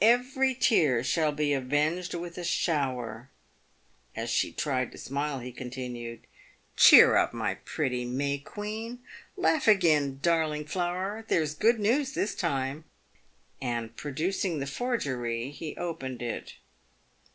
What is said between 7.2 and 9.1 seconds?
my pretty May queen!